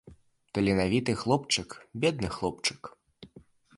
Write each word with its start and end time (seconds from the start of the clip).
Таленавіты 0.57 1.15
хлопчык, 1.23 1.69
бедны 2.05 2.29
хлопчык. 2.39 2.81